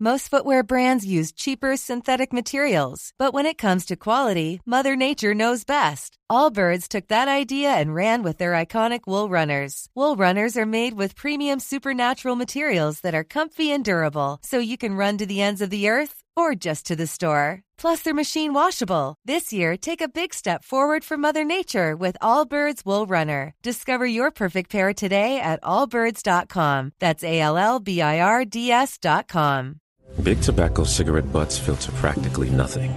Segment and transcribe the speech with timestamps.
[0.00, 5.34] Most footwear brands use cheaper synthetic materials, but when it comes to quality, Mother Nature
[5.34, 6.18] knows best.
[6.30, 9.88] Allbirds took that idea and ran with their iconic wool runners.
[9.94, 14.78] Wool runners are made with premium supernatural materials that are comfy and durable, so you
[14.78, 17.60] can run to the ends of the earth or just to the store.
[17.76, 19.16] Plus, they're machine washable.
[19.26, 23.52] This year, take a big step forward for Mother Nature with Allbirds Wool Runner.
[23.62, 26.92] Discover your perfect pair today at allbirds.com.
[27.00, 29.80] That's A L L B I R D S.com.
[30.22, 32.96] Big tobacco cigarette butts filter practically nothing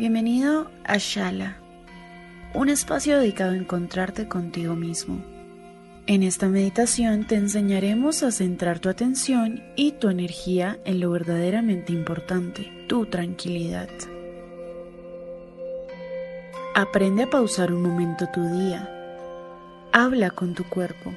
[0.00, 1.58] bienvenido a Shala,
[2.54, 5.22] un espacio dedicado a encontrarte contigo mismo.
[6.06, 11.92] En esta meditación te enseñaremos a centrar tu atención y tu energía en lo verdaderamente
[11.92, 13.90] importante, tu tranquilidad.
[16.74, 18.88] Aprende a pausar un momento tu día.
[19.92, 21.12] Habla con tu cuerpo.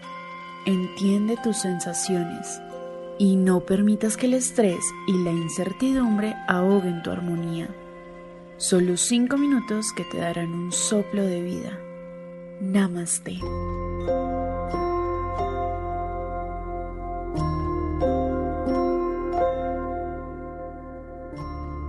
[0.65, 2.59] Entiende tus sensaciones
[3.17, 7.69] y no permitas que el estrés y la incertidumbre ahoguen tu armonía.
[8.57, 11.79] Solo cinco minutos que te darán un soplo de vida.
[12.61, 13.39] Namaste.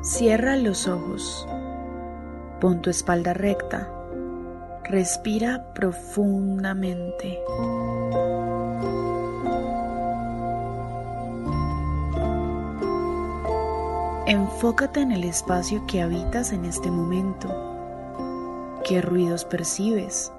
[0.02, 1.46] Cierra los ojos.
[2.60, 3.88] Pon tu espalda recta.
[4.84, 7.40] Respira profundamente.
[14.26, 18.80] Enfócate en el espacio que habitas en este momento.
[18.82, 20.32] ¿Qué ruidos percibes?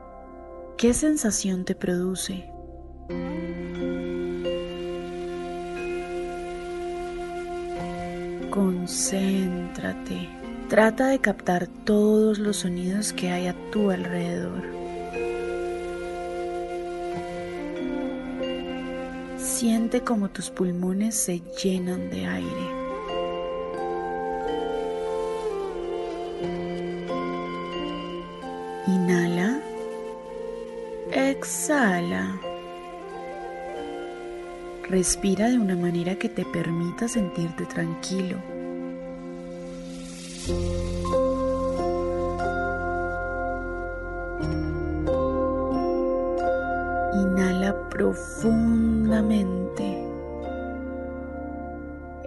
[0.75, 2.49] ¿Qué sensación te produce?
[8.49, 10.29] Concéntrate.
[10.67, 14.63] Trata de captar todos los sonidos que hay a tu alrededor.
[19.37, 22.84] Siente como tus pulmones se llenan de aire.
[31.45, 32.41] Exhala.
[34.89, 38.37] Respira de una manera que te permita sentirte tranquilo.
[47.13, 50.03] Inhala profundamente.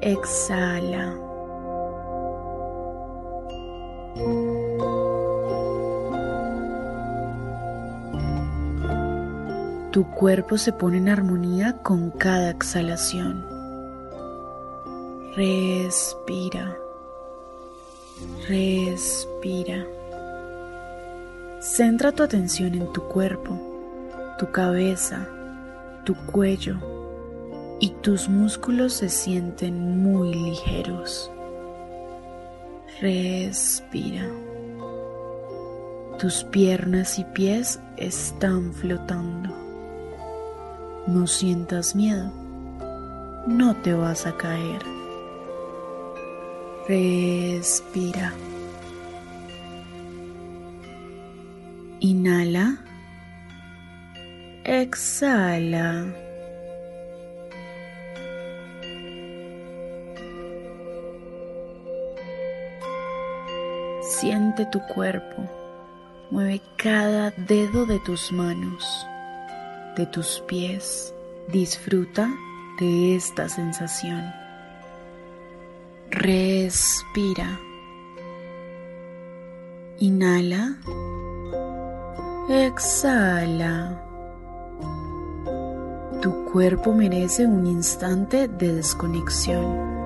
[0.00, 1.16] Exhala.
[9.91, 13.47] Tu cuerpo se pone en armonía con cada exhalación.
[15.34, 16.76] Respira.
[18.47, 19.87] Respira.
[21.60, 23.59] Centra tu atención en tu cuerpo,
[24.38, 25.26] tu cabeza,
[26.05, 26.76] tu cuello
[27.81, 31.31] y tus músculos se sienten muy ligeros.
[33.00, 34.28] Respira.
[36.19, 39.57] Tus piernas y pies están flotando.
[41.08, 42.30] No sientas miedo.
[43.46, 44.82] No te vas a caer.
[46.86, 48.34] Respira.
[52.00, 52.76] Inhala.
[54.64, 56.14] Exhala.
[64.02, 65.49] Siente tu cuerpo.
[66.31, 69.07] Mueve cada dedo de tus manos,
[69.98, 71.12] de tus pies.
[71.48, 72.30] Disfruta
[72.80, 74.22] de esta sensación.
[76.10, 77.58] Respira.
[79.98, 80.78] Inhala.
[82.48, 84.04] Exhala.
[86.22, 89.97] Tu cuerpo merece un instante de desconexión.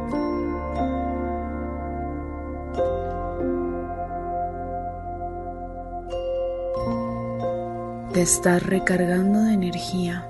[8.12, 10.28] Te estás recargando de energía.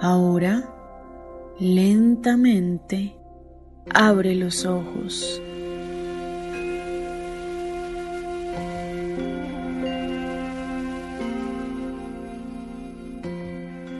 [0.00, 0.64] Ahora,
[1.60, 3.14] lentamente,
[3.94, 5.40] abre los ojos.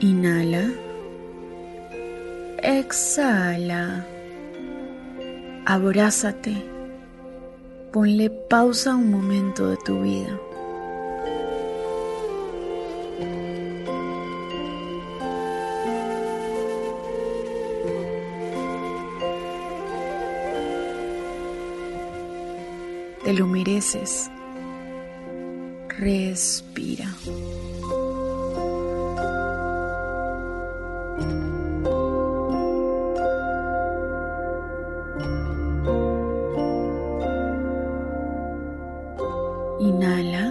[0.01, 0.69] Inhala.
[2.61, 4.12] Exhala.
[5.65, 6.61] Abrázate.
[7.93, 10.37] Ponle pausa a un momento de tu vida.
[23.23, 24.29] Te lo mereces.
[25.97, 27.07] Respira.
[39.79, 40.45] Inhala.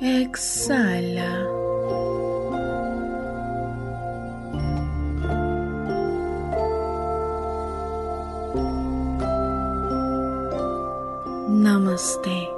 [0.00, 1.32] Exhala.
[11.48, 12.57] Namaste.